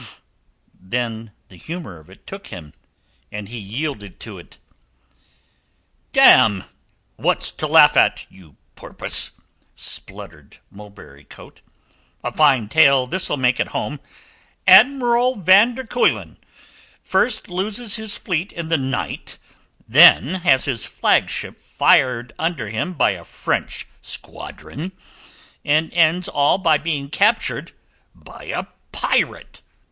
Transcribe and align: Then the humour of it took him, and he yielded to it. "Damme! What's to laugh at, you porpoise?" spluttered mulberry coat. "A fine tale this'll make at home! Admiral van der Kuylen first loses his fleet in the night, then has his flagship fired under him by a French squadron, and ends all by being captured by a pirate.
Then 0.73 1.31
the 1.49 1.55
humour 1.57 1.99
of 1.99 2.09
it 2.09 2.25
took 2.25 2.47
him, 2.47 2.73
and 3.31 3.47
he 3.49 3.59
yielded 3.59 4.19
to 4.21 4.39
it. 4.39 4.57
"Damme! 6.11 6.63
What's 7.17 7.51
to 7.51 7.67
laugh 7.67 7.95
at, 7.95 8.25
you 8.27 8.55
porpoise?" 8.73 9.39
spluttered 9.75 10.57
mulberry 10.71 11.23
coat. 11.23 11.61
"A 12.23 12.31
fine 12.31 12.67
tale 12.67 13.05
this'll 13.05 13.37
make 13.37 13.59
at 13.59 13.67
home! 13.77 13.99
Admiral 14.65 15.35
van 15.35 15.75
der 15.75 15.83
Kuylen 15.83 16.37
first 17.03 17.47
loses 17.47 17.97
his 17.97 18.17
fleet 18.17 18.51
in 18.51 18.69
the 18.69 18.77
night, 18.79 19.37
then 19.87 20.33
has 20.41 20.65
his 20.65 20.87
flagship 20.87 21.61
fired 21.61 22.33
under 22.39 22.71
him 22.71 22.93
by 22.93 23.11
a 23.11 23.23
French 23.23 23.85
squadron, 24.01 24.93
and 25.63 25.93
ends 25.93 26.27
all 26.27 26.57
by 26.57 26.79
being 26.79 27.07
captured 27.07 27.73
by 28.15 28.45
a 28.45 28.63
pirate. 28.91 29.61